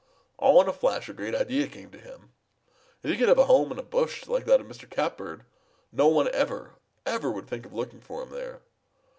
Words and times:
All 0.39 0.59
in 0.59 0.67
a 0.67 0.73
flash 0.73 1.07
a 1.09 1.13
great 1.13 1.35
idea 1.35 1.67
came 1.67 1.91
to 1.91 1.99
him. 1.99 2.33
If 3.03 3.11
he 3.11 3.17
could 3.17 3.27
have 3.29 3.37
a 3.37 3.45
home 3.45 3.71
in 3.71 3.77
a 3.77 3.83
bush 3.83 4.25
like 4.25 4.45
that 4.45 4.59
of 4.59 4.65
Mr. 4.65 4.89
Catbird, 4.89 5.43
no 5.91 6.07
one 6.07 6.27
ever, 6.33 6.71
ever 7.05 7.29
would 7.29 7.47
think 7.47 7.67
of 7.67 7.73
looking 7.75 8.01
for 8.01 8.23
him 8.23 8.31
there! 8.31 8.61